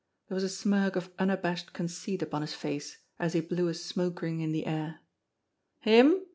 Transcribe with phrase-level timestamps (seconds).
[0.27, 4.23] There was a smirk of unabashed conceit upon his face, as he blew a smoke
[4.23, 5.01] ring in the air.
[5.81, 6.23] "Him?